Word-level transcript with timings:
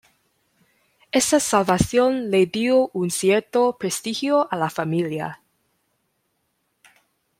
Esta 1.11 1.39
salvación 1.39 2.31
le 2.31 2.47
dio 2.47 2.89
un 2.91 3.11
cierto 3.11 3.77
prestigio 3.77 4.51
a 4.51 4.55
la 4.57 4.71
familia. 4.71 5.43